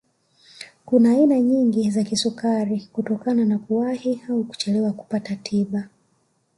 Kuna 0.85 1.11
aina 1.11 1.39
nyingi 1.39 1.91
za 1.91 2.03
kisukari 2.03 2.89
kutokana 2.93 3.45
na 3.45 3.59
kuwahi 3.59 4.21
au 4.29 4.43
kuchelewa 4.43 4.93
kupata 4.93 5.35
tiba 5.35 5.89